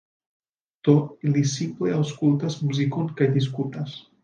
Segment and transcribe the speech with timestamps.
[0.87, 0.95] Do,
[1.31, 3.97] ili simple aŭskultas muzikon kaj diskutas